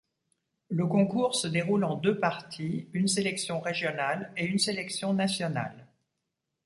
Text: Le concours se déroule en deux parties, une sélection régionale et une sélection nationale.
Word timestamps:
Le 0.69 0.87
concours 0.87 1.35
se 1.35 1.47
déroule 1.47 1.83
en 1.83 1.95
deux 1.95 2.17
parties, 2.19 2.87
une 2.91 3.07
sélection 3.07 3.59
régionale 3.61 4.33
et 4.35 4.47
une 4.47 4.57
sélection 4.57 5.13
nationale. 5.13 5.85